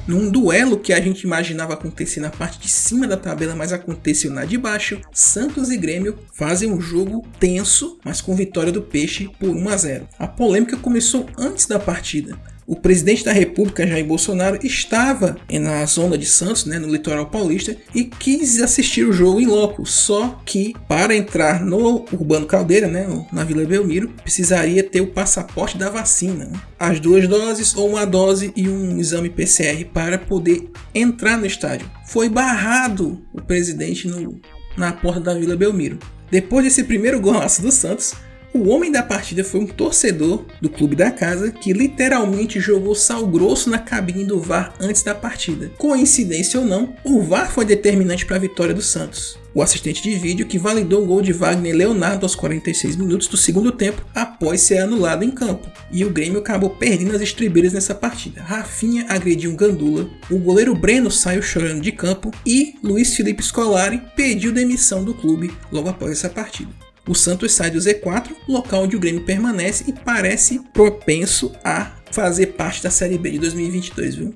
Num 0.06 0.30
duelo 0.30 0.78
que 0.78 0.92
a 0.92 1.00
gente 1.00 1.22
imaginava 1.22 1.74
acontecer 1.74 2.18
na 2.18 2.30
parte 2.30 2.58
de 2.58 2.68
cima 2.68 3.06
da 3.06 3.16
tabela, 3.16 3.54
mas 3.54 3.72
aconteceu 3.72 4.30
na 4.30 4.44
de 4.44 4.56
baixo, 4.58 5.00
Santos 5.12 5.70
e 5.70 5.76
Grêmio 5.76 6.18
fazem 6.32 6.72
um 6.72 6.80
jogo 6.80 7.24
tenso, 7.38 7.98
mas 8.04 8.20
com 8.20 8.34
vitória 8.34 8.72
do 8.72 8.82
Peixe 8.82 9.30
por 9.38 9.50
1 9.50 9.68
a 9.68 9.76
0. 9.76 10.08
A 10.18 10.26
polêmica 10.26 10.76
começou 10.76 11.28
antes 11.38 11.66
da 11.66 11.78
partida. 11.78 12.36
O 12.70 12.76
presidente 12.76 13.24
da 13.24 13.32
República, 13.32 13.84
Jair 13.84 14.06
Bolsonaro, 14.06 14.56
estava 14.64 15.36
na 15.50 15.84
zona 15.86 16.16
de 16.16 16.24
Santos, 16.24 16.66
né, 16.66 16.78
no 16.78 16.86
litoral 16.86 17.26
paulista, 17.26 17.76
e 17.92 18.04
quis 18.04 18.62
assistir 18.62 19.02
o 19.02 19.12
jogo 19.12 19.40
em 19.40 19.46
loco. 19.46 19.84
Só 19.84 20.40
que 20.46 20.76
para 20.86 21.12
entrar 21.12 21.64
no 21.64 22.04
Urbano 22.12 22.46
Caldeira, 22.46 22.86
né, 22.86 23.08
na 23.32 23.42
Vila 23.42 23.64
Belmiro, 23.64 24.10
precisaria 24.22 24.84
ter 24.84 25.00
o 25.00 25.08
passaporte 25.08 25.76
da 25.76 25.90
vacina. 25.90 26.44
Né? 26.44 26.60
As 26.78 27.00
duas 27.00 27.26
doses, 27.26 27.74
ou 27.74 27.88
uma 27.88 28.06
dose 28.06 28.52
e 28.54 28.68
um 28.68 29.00
exame 29.00 29.28
PCR 29.28 29.84
para 29.92 30.16
poder 30.16 30.70
entrar 30.94 31.36
no 31.36 31.46
estádio. 31.46 31.90
Foi 32.06 32.28
barrado 32.28 33.20
o 33.32 33.42
presidente 33.42 34.06
no, 34.06 34.40
na 34.76 34.92
porta 34.92 35.18
da 35.18 35.34
Vila 35.34 35.56
Belmiro. 35.56 35.98
Depois 36.30 36.64
desse 36.64 36.84
primeiro 36.84 37.20
golaço 37.20 37.62
do 37.62 37.72
Santos, 37.72 38.14
o 38.52 38.68
homem 38.68 38.90
da 38.90 39.02
partida 39.02 39.44
foi 39.44 39.60
um 39.60 39.66
torcedor 39.66 40.44
do 40.60 40.68
clube 40.68 40.96
da 40.96 41.10
casa 41.10 41.50
que 41.50 41.72
literalmente 41.72 42.58
jogou 42.58 42.94
sal 42.94 43.26
grosso 43.26 43.70
na 43.70 43.78
cabine 43.78 44.24
do 44.24 44.40
VAR 44.40 44.74
antes 44.80 45.02
da 45.02 45.14
partida. 45.14 45.70
Coincidência 45.78 46.58
ou 46.58 46.66
não, 46.66 46.94
o 47.04 47.22
VAR 47.22 47.50
foi 47.50 47.64
determinante 47.64 48.26
para 48.26 48.36
a 48.36 48.40
vitória 48.40 48.74
do 48.74 48.82
Santos. 48.82 49.38
O 49.52 49.62
assistente 49.62 50.02
de 50.02 50.16
vídeo 50.16 50.46
que 50.46 50.58
validou 50.58 51.02
o 51.02 51.06
gol 51.06 51.22
de 51.22 51.32
Wagner 51.32 51.74
Leonardo 51.74 52.24
aos 52.24 52.36
46 52.36 52.96
minutos 52.96 53.26
do 53.26 53.36
segundo 53.36 53.72
tempo 53.72 54.04
após 54.14 54.60
ser 54.60 54.78
anulado 54.78 55.24
em 55.24 55.30
campo. 55.30 55.68
E 55.90 56.04
o 56.04 56.10
Grêmio 56.10 56.38
acabou 56.38 56.70
perdendo 56.70 57.16
as 57.16 57.22
estribeiras 57.22 57.72
nessa 57.72 57.94
partida. 57.94 58.42
Rafinha 58.42 59.06
agrediu 59.08 59.50
um 59.50 59.56
Gandula, 59.56 60.08
o 60.30 60.38
goleiro 60.38 60.74
Breno 60.74 61.10
saiu 61.10 61.42
chorando 61.42 61.80
de 61.80 61.90
campo 61.90 62.30
e 62.46 62.74
Luiz 62.82 63.14
Felipe 63.16 63.42
Scolari 63.42 64.00
pediu 64.14 64.52
demissão 64.52 65.04
do 65.04 65.14
clube 65.14 65.52
logo 65.72 65.88
após 65.88 66.12
essa 66.12 66.28
partida. 66.28 66.89
O 67.10 67.14
Santos 67.16 67.50
sai 67.50 67.72
do 67.72 67.78
Z4, 67.80 68.36
local 68.46 68.84
onde 68.84 68.94
o 68.94 69.00
Grêmio 69.00 69.24
permanece 69.24 69.82
e 69.88 69.92
parece 69.92 70.60
propenso 70.72 71.50
a 71.64 71.96
fazer 72.12 72.52
parte 72.52 72.84
da 72.84 72.88
Série 72.88 73.18
B 73.18 73.32
de 73.32 73.40
2022, 73.40 74.14
viu? 74.14 74.34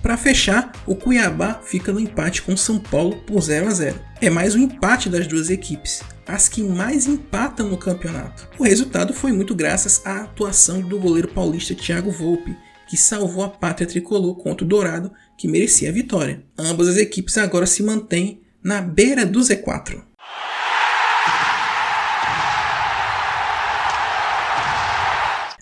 Para 0.00 0.16
fechar, 0.16 0.70
o 0.86 0.94
Cuiabá 0.94 1.60
fica 1.64 1.92
no 1.92 1.98
empate 1.98 2.42
com 2.42 2.56
São 2.56 2.78
Paulo 2.78 3.16
por 3.26 3.40
0 3.42 3.66
a 3.66 3.70
0. 3.70 4.00
É 4.20 4.30
mais 4.30 4.54
um 4.54 4.60
empate 4.60 5.08
das 5.08 5.26
duas 5.26 5.50
equipes, 5.50 6.02
as 6.24 6.48
que 6.48 6.62
mais 6.62 7.08
empatam 7.08 7.68
no 7.68 7.76
campeonato. 7.76 8.48
O 8.60 8.62
resultado 8.62 9.12
foi 9.12 9.32
muito 9.32 9.56
graças 9.56 10.00
à 10.06 10.20
atuação 10.20 10.80
do 10.80 11.00
goleiro 11.00 11.26
paulista 11.26 11.74
Thiago 11.74 12.12
Volpe, 12.12 12.56
que 12.88 12.96
salvou 12.96 13.42
a 13.42 13.48
pátria 13.48 13.88
tricolor 13.88 14.36
contra 14.36 14.64
o 14.64 14.68
Dourado, 14.68 15.10
que 15.36 15.48
merecia 15.48 15.88
a 15.88 15.92
vitória. 15.92 16.44
Ambas 16.56 16.86
as 16.86 16.96
equipes 16.96 17.36
agora 17.36 17.66
se 17.66 17.82
mantêm 17.82 18.40
na 18.62 18.80
beira 18.80 19.26
do 19.26 19.40
Z4. 19.40 20.06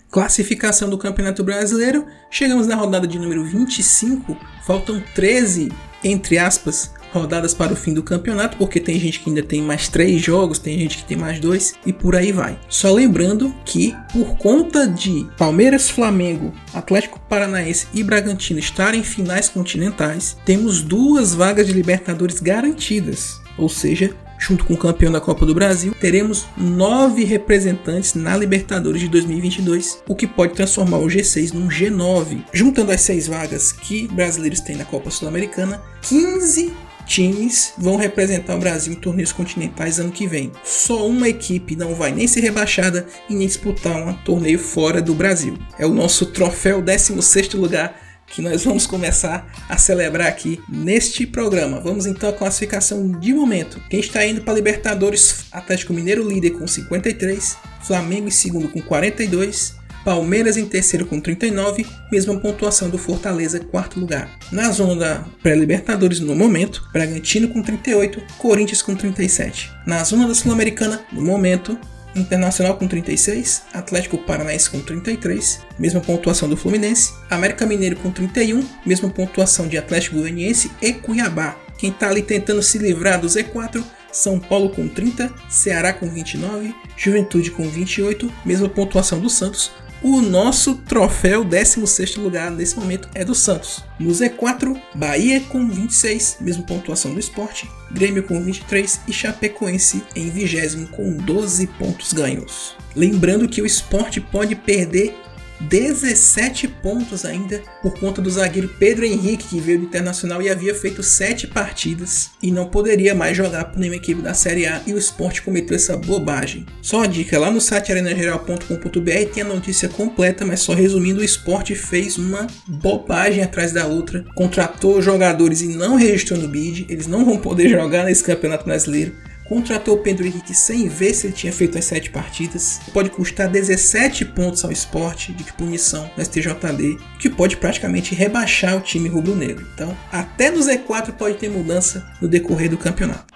Classificação 0.09 0.89
do 0.89 0.97
Campeonato 0.97 1.43
Brasileiro, 1.43 2.05
chegamos 2.31 2.65
na 2.65 2.75
rodada 2.75 3.05
de 3.05 3.19
número 3.19 3.43
25, 3.43 4.37
faltam 4.65 5.03
13, 5.13 5.71
entre 6.03 6.37
aspas, 6.37 6.91
rodadas 7.11 7.53
para 7.53 7.73
o 7.73 7.75
fim 7.75 7.93
do 7.93 8.03
campeonato, 8.03 8.57
porque 8.57 8.79
tem 8.79 8.99
gente 8.99 9.19
que 9.19 9.29
ainda 9.29 9.43
tem 9.43 9.61
mais 9.61 9.87
3 9.87 10.21
jogos, 10.21 10.59
tem 10.59 10.77
gente 10.77 10.97
que 10.97 11.05
tem 11.05 11.17
mais 11.17 11.39
2 11.39 11.75
e 11.85 11.93
por 11.93 12.15
aí 12.15 12.31
vai. 12.31 12.59
Só 12.69 12.93
lembrando 12.93 13.53
que, 13.65 13.95
por 14.11 14.37
conta 14.37 14.87
de 14.87 15.27
Palmeiras, 15.37 15.89
Flamengo, 15.89 16.53
Atlético 16.73 17.19
Paranaense 17.27 17.87
e 17.93 18.03
Bragantino 18.03 18.59
estarem 18.59 19.01
em 19.01 19.03
finais 19.03 19.49
continentais, 19.49 20.37
temos 20.45 20.81
duas 20.81 21.33
vagas 21.33 21.67
de 21.67 21.73
Libertadores 21.73 22.39
garantidas. 22.39 23.39
Ou 23.57 23.69
seja, 23.69 24.15
junto 24.37 24.65
com 24.65 24.73
o 24.73 24.77
campeão 24.77 25.11
da 25.11 25.21
Copa 25.21 25.45
do 25.45 25.53
Brasil, 25.53 25.95
teremos 25.99 26.45
nove 26.55 27.23
representantes 27.23 28.13
na 28.13 28.37
Libertadores 28.37 29.01
de 29.01 29.07
2022, 29.07 30.03
o 30.07 30.15
que 30.15 30.27
pode 30.27 30.53
transformar 30.53 30.99
o 30.99 31.07
G6 31.07 31.53
num 31.53 31.67
G9. 31.67 32.43
Juntando 32.53 32.91
as 32.91 33.01
seis 33.01 33.27
vagas 33.27 33.71
que 33.71 34.07
brasileiros 34.07 34.59
têm 34.59 34.75
na 34.75 34.85
Copa 34.85 35.09
Sul-Americana, 35.09 35.81
15 36.03 36.73
times 37.07 37.73
vão 37.77 37.95
representar 37.95 38.55
o 38.55 38.59
Brasil 38.59 38.93
em 38.93 38.97
torneios 38.97 39.31
continentais 39.31 39.99
ano 39.99 40.11
que 40.11 40.27
vem. 40.27 40.51
Só 40.63 41.07
uma 41.07 41.29
equipe 41.29 41.75
não 41.75 41.95
vai 41.95 42.11
nem 42.11 42.27
ser 42.27 42.41
rebaixada 42.41 43.07
e 43.29 43.33
nem 43.33 43.47
disputar 43.47 43.95
um 43.95 44.13
torneio 44.13 44.59
fora 44.59 45.01
do 45.01 45.15
Brasil. 45.15 45.57
É 45.79 45.85
o 45.85 45.93
nosso 45.93 46.27
troféu 46.27 46.81
16º 46.83 47.57
lugar 47.57 48.06
que 48.27 48.41
nós 48.41 48.63
vamos 48.63 48.85
começar 48.85 49.51
a 49.69 49.77
celebrar 49.77 50.27
aqui 50.27 50.61
neste 50.69 51.25
programa. 51.25 51.79
Vamos 51.79 52.05
então 52.05 52.29
à 52.29 52.33
classificação 52.33 53.11
de 53.11 53.33
momento. 53.33 53.81
Quem 53.89 53.99
está 53.99 54.25
indo 54.25 54.41
para 54.41 54.53
Libertadores, 54.53 55.45
Atlético 55.51 55.93
Mineiro 55.93 56.27
líder 56.27 56.51
com 56.51 56.67
53, 56.67 57.57
Flamengo 57.81 58.27
em 58.27 58.31
segundo 58.31 58.67
com 58.67 58.81
42, 58.81 59.75
Palmeiras 60.03 60.55
em 60.55 60.65
terceiro 60.65 61.05
com 61.05 61.19
39, 61.19 61.85
mesma 62.09 62.39
pontuação 62.39 62.89
do 62.89 62.97
Fortaleza, 62.97 63.59
quarto 63.59 63.99
lugar. 63.99 64.37
Na 64.51 64.71
zona 64.71 64.95
da 64.95 65.25
pré-Libertadores 65.43 66.19
no 66.21 66.33
momento, 66.33 66.87
Bragantino 66.93 67.49
com 67.49 67.61
38, 67.61 68.21
Corinthians 68.37 68.81
com 68.81 68.95
37. 68.95 69.69
Na 69.85 70.03
zona 70.03 70.27
da 70.27 70.33
Sul-Americana, 70.33 71.01
no 71.11 71.21
momento, 71.21 71.77
Internacional 72.15 72.75
com 72.77 72.87
36, 72.87 73.63
Atlético 73.73 74.17
Paranaense 74.17 74.69
com 74.69 74.79
33, 74.79 75.61
mesma 75.77 76.01
pontuação 76.01 76.49
do 76.49 76.57
Fluminense, 76.57 77.13
América 77.29 77.65
Mineiro 77.65 77.95
com 77.97 78.11
31, 78.11 78.63
mesma 78.85 79.09
pontuação 79.09 79.67
de 79.67 79.77
Atlético 79.77 80.17
Goianiense 80.17 80.71
e 80.81 80.93
Cuiabá. 80.93 81.55
Quem 81.77 81.91
está 81.91 82.09
ali 82.09 82.23
tentando 82.23 82.63
se 82.63 82.77
livrar 82.77 83.21
do 83.21 83.27
Z4 83.27 83.83
são 84.11 84.39
Paulo 84.39 84.69
com 84.69 84.87
30, 84.87 85.31
Ceará 85.47 85.93
com 85.93 86.09
29, 86.09 86.73
Juventude 86.95 87.51
com 87.51 87.69
28, 87.69 88.33
mesma 88.43 88.67
pontuação 88.67 89.19
do 89.19 89.29
Santos, 89.29 89.71
o 90.01 90.21
nosso 90.21 90.75
troféu 90.75 91.43
16 91.43 92.17
lugar 92.17 92.51
nesse 92.51 92.77
momento 92.77 93.09
é 93.15 93.25
do 93.25 93.33
Santos. 93.33 93.83
No 93.99 94.11
Z4, 94.11 94.79
Bahia 94.93 95.41
com 95.41 95.67
26, 95.67 96.37
mesma 96.41 96.63
pontuação 96.63 97.13
do 97.13 97.19
esporte, 97.19 97.69
Grêmio 97.91 98.23
com 98.23 98.41
23 98.43 99.01
e 99.07 99.13
Chapecoense 99.13 100.03
em 100.15 100.29
20 100.29 100.87
com 100.91 101.13
12 101.13 101.67
pontos 101.67 102.13
ganhos. 102.13 102.75
Lembrando 102.95 103.47
que 103.47 103.61
o 103.61 103.65
esporte 103.65 104.19
pode 104.19 104.55
perder 104.55 105.15
17 105.61 106.67
pontos 106.67 107.25
ainda 107.25 107.61
por 107.81 107.99
conta 107.99 108.21
do 108.21 108.29
zagueiro 108.29 108.69
Pedro 108.79 109.05
Henrique, 109.05 109.47
que 109.47 109.59
veio 109.59 109.79
do 109.79 109.85
Internacional 109.85 110.41
e 110.41 110.49
havia 110.49 110.75
feito 110.75 111.01
7 111.01 111.47
partidas 111.47 112.31
e 112.41 112.51
não 112.51 112.67
poderia 112.69 113.15
mais 113.15 113.35
jogar 113.35 113.65
por 113.65 113.79
nenhuma 113.79 113.97
equipe 113.97 114.21
da 114.21 114.33
Série 114.33 114.65
A 114.65 114.81
e 114.85 114.93
o 114.93 114.97
esporte 114.97 115.41
cometeu 115.41 115.75
essa 115.75 115.97
bobagem. 115.97 116.65
Só 116.81 116.97
uma 116.97 117.07
dica, 117.07 117.39
lá 117.39 117.49
no 117.49 117.61
site 117.61 117.91
arenageral.com.br 117.91 119.33
tem 119.33 119.43
a 119.43 119.47
notícia 119.47 119.89
completa, 119.89 120.45
mas 120.45 120.59
só 120.59 120.73
resumindo, 120.73 121.21
o 121.21 121.25
esporte 121.25 121.75
fez 121.75 122.17
uma 122.17 122.47
bobagem 122.67 123.43
atrás 123.43 123.71
da 123.71 123.85
outra, 123.85 124.25
contratou 124.35 125.01
jogadores 125.01 125.61
e 125.61 125.67
não 125.67 125.95
registrou 125.95 126.39
no 126.39 126.47
bid, 126.47 126.85
eles 126.89 127.07
não 127.07 127.25
vão 127.25 127.37
poder 127.37 127.69
jogar 127.69 128.05
nesse 128.05 128.23
campeonato 128.23 128.65
brasileiro 128.65 129.26
contratou 129.47 129.95
o 129.95 129.99
Pedro 129.99 130.25
Henrique 130.25 130.53
sem 130.53 130.87
ver 130.87 131.13
se 131.13 131.27
ele 131.27 131.33
tinha 131.33 131.53
feito 131.53 131.77
as 131.77 131.85
7 131.85 132.09
partidas. 132.09 132.79
Pode 132.93 133.09
custar 133.09 133.49
17 133.49 134.25
pontos 134.25 134.63
ao 134.63 134.71
esporte 134.71 135.33
de 135.33 135.51
punição 135.53 136.09
no 136.15 136.23
STJD, 136.23 136.97
que 137.19 137.29
pode 137.29 137.57
praticamente 137.57 138.13
rebaixar 138.13 138.77
o 138.77 138.81
time 138.81 139.09
rubro-negro. 139.09 139.65
Então, 139.73 139.97
até 140.11 140.51
no 140.51 140.59
Z4 140.59 141.13
pode 141.13 141.37
ter 141.37 141.49
mudança 141.49 142.05
no 142.21 142.27
decorrer 142.27 142.69
do 142.69 142.77
campeonato. 142.77 143.33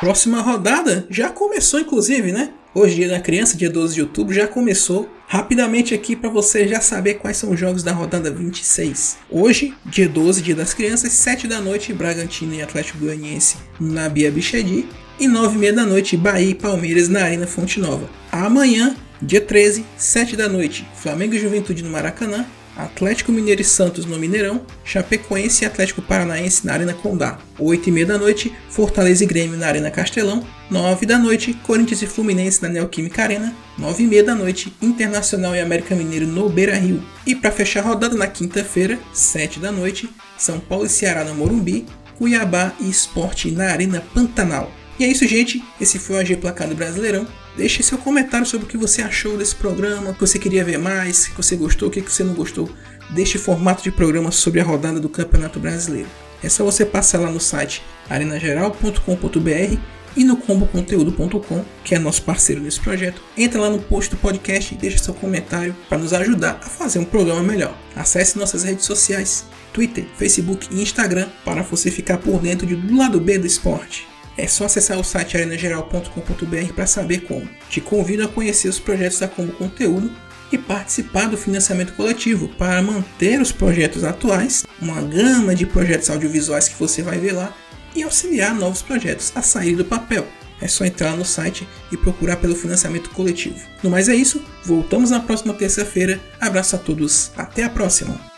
Próxima 0.00 0.40
rodada 0.40 1.06
já 1.10 1.28
começou, 1.28 1.80
inclusive, 1.80 2.30
né? 2.30 2.50
Hoje, 2.72 2.94
dia 2.94 3.08
da 3.08 3.20
criança, 3.20 3.56
dia 3.56 3.68
12 3.68 3.94
de 3.94 4.02
outubro, 4.02 4.32
já 4.32 4.46
começou. 4.46 5.10
Rapidamente 5.30 5.92
aqui 5.92 6.16
para 6.16 6.30
você 6.30 6.66
já 6.66 6.80
saber 6.80 7.14
quais 7.16 7.36
são 7.36 7.50
os 7.50 7.60
jogos 7.60 7.82
da 7.82 7.92
rodada 7.92 8.30
26. 8.30 9.18
Hoje, 9.28 9.74
dia 9.84 10.08
12, 10.08 10.40
dia 10.40 10.54
das 10.54 10.72
crianças, 10.72 11.12
7 11.12 11.46
da 11.46 11.60
noite, 11.60 11.92
Bragantino 11.92 12.54
e 12.54 12.62
Atlético 12.62 13.00
Goianiense 13.00 13.58
na 13.78 14.08
Bia 14.08 14.30
Bichedi. 14.30 14.88
E 15.20 15.28
9 15.28 15.54
e 15.54 15.58
meia 15.58 15.72
da 15.74 15.84
noite, 15.84 16.16
Bahia 16.16 16.52
e 16.52 16.54
Palmeiras 16.54 17.10
na 17.10 17.24
Arena 17.24 17.46
Fonte 17.46 17.78
Nova. 17.78 18.08
Amanhã, 18.32 18.96
dia 19.20 19.40
13, 19.40 19.84
7 19.98 20.34
da 20.34 20.48
noite, 20.48 20.88
Flamengo 20.94 21.34
e 21.34 21.38
Juventude 21.38 21.84
no 21.84 21.90
Maracanã. 21.90 22.46
Atlético 22.78 23.32
Mineiro 23.32 23.60
e 23.60 23.64
Santos 23.64 24.06
no 24.06 24.16
Mineirão, 24.18 24.64
Chapecoense 24.84 25.64
e 25.64 25.66
Atlético 25.66 26.00
Paranaense 26.00 26.64
na 26.64 26.74
Arena 26.74 26.94
Condá. 26.94 27.38
8 27.58 27.88
e 27.88 27.92
meia 27.92 28.06
da 28.06 28.16
noite, 28.16 28.54
Fortaleza 28.70 29.24
e 29.24 29.26
Grêmio 29.26 29.58
na 29.58 29.66
Arena 29.66 29.90
Castelão. 29.90 30.46
9 30.70 31.04
da 31.04 31.18
noite, 31.18 31.54
Corinthians 31.64 32.02
e 32.02 32.06
Fluminense 32.06 32.62
na 32.62 32.68
Neoquímica 32.68 33.22
Arena. 33.22 33.52
9 33.76 34.04
e 34.04 34.06
meia 34.06 34.22
da 34.22 34.34
noite, 34.34 34.72
Internacional 34.80 35.56
e 35.56 35.60
América 35.60 35.96
Mineiro 35.96 36.26
no 36.26 36.48
Beira 36.48 36.76
Rio. 36.76 37.02
E 37.26 37.34
para 37.34 37.50
fechar 37.50 37.80
a 37.80 37.88
rodada 37.88 38.16
na 38.16 38.28
quinta-feira, 38.28 38.96
7 39.12 39.58
da 39.58 39.72
noite, 39.72 40.08
São 40.38 40.60
Paulo 40.60 40.86
e 40.86 40.88
Ceará 40.88 41.24
no 41.24 41.34
Morumbi. 41.34 41.84
Cuiabá 42.16 42.72
e 42.80 42.88
Esporte 42.88 43.50
na 43.50 43.70
Arena 43.70 44.02
Pantanal. 44.14 44.72
E 44.98 45.04
é 45.04 45.08
isso, 45.08 45.26
gente. 45.26 45.62
Esse 45.80 45.98
foi 45.98 46.16
o 46.16 46.18
AG 46.18 46.36
Placado 46.36 46.74
Brasileirão. 46.74 47.26
Deixe 47.56 47.82
seu 47.82 47.98
comentário 47.98 48.46
sobre 48.46 48.66
o 48.66 48.68
que 48.68 48.76
você 48.76 49.02
achou 49.02 49.36
desse 49.36 49.54
programa, 49.54 50.10
o 50.10 50.14
que 50.14 50.20
você 50.20 50.38
queria 50.38 50.64
ver 50.64 50.78
mais, 50.78 51.26
o 51.26 51.30
que 51.30 51.36
você 51.36 51.56
gostou, 51.56 51.88
o 51.88 51.90
que 51.90 52.00
você 52.00 52.22
não 52.22 52.34
gostou 52.34 52.70
deste 53.10 53.38
formato 53.38 53.82
de 53.82 53.90
programa 53.90 54.30
sobre 54.30 54.60
a 54.60 54.64
rodada 54.64 55.00
do 55.00 55.08
Campeonato 55.08 55.58
Brasileiro. 55.58 56.08
É 56.42 56.48
só 56.48 56.64
você 56.64 56.84
passar 56.84 57.18
lá 57.18 57.30
no 57.30 57.40
site 57.40 57.82
arenageral.com.br 58.08 59.78
e 60.16 60.24
no 60.24 60.36
comboconteúdo.com, 60.36 61.64
que 61.84 61.94
é 61.94 61.98
nosso 61.98 62.22
parceiro 62.22 62.60
nesse 62.60 62.80
projeto. 62.80 63.22
Entra 63.36 63.60
lá 63.60 63.70
no 63.70 63.80
post 63.80 64.10
do 64.10 64.16
podcast 64.16 64.74
e 64.74 64.76
deixa 64.76 64.98
seu 64.98 65.14
comentário 65.14 65.76
para 65.88 65.98
nos 65.98 66.12
ajudar 66.12 66.60
a 66.62 66.68
fazer 66.68 66.98
um 66.98 67.04
programa 67.04 67.42
melhor. 67.42 67.76
Acesse 67.94 68.38
nossas 68.38 68.64
redes 68.64 68.84
sociais, 68.84 69.44
Twitter, 69.72 70.06
Facebook 70.16 70.68
e 70.70 70.82
Instagram 70.82 71.28
para 71.44 71.62
você 71.62 71.90
ficar 71.90 72.18
por 72.18 72.40
dentro 72.40 72.66
do 72.66 72.96
lado 72.96 73.20
B 73.20 73.38
do 73.38 73.46
esporte. 73.46 74.08
É 74.38 74.46
só 74.46 74.66
acessar 74.66 74.96
o 74.98 75.04
site 75.04 75.36
arenageral.com.br 75.36 76.72
para 76.72 76.86
saber 76.86 77.22
como. 77.22 77.48
Te 77.68 77.80
convido 77.80 78.24
a 78.24 78.28
conhecer 78.28 78.68
os 78.68 78.78
projetos 78.78 79.18
da 79.18 79.26
Combo 79.26 79.52
Conteúdo 79.52 80.12
e 80.52 80.56
participar 80.56 81.26
do 81.26 81.36
financiamento 81.36 81.92
coletivo 81.94 82.48
para 82.56 82.80
manter 82.80 83.40
os 83.40 83.50
projetos 83.50 84.04
atuais, 84.04 84.64
uma 84.80 85.02
gama 85.02 85.56
de 85.56 85.66
projetos 85.66 86.08
audiovisuais 86.08 86.68
que 86.68 86.78
você 86.78 87.02
vai 87.02 87.18
ver 87.18 87.32
lá 87.32 87.52
e 87.96 88.02
auxiliar 88.04 88.54
novos 88.54 88.80
projetos 88.80 89.32
a 89.34 89.42
sair 89.42 89.74
do 89.74 89.84
papel. 89.84 90.24
É 90.60 90.68
só 90.68 90.84
entrar 90.84 91.16
no 91.16 91.24
site 91.24 91.68
e 91.90 91.96
procurar 91.96 92.36
pelo 92.36 92.54
financiamento 92.54 93.10
coletivo. 93.10 93.58
No 93.82 93.90
mais 93.90 94.08
é 94.08 94.14
isso, 94.14 94.42
voltamos 94.64 95.10
na 95.10 95.20
próxima 95.20 95.52
terça-feira. 95.52 96.20
Abraço 96.40 96.76
a 96.76 96.78
todos, 96.78 97.32
até 97.36 97.64
a 97.64 97.70
próxima! 97.70 98.37